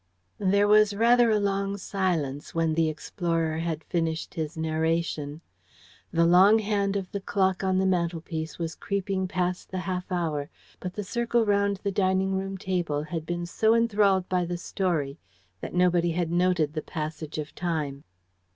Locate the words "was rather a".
0.67-1.39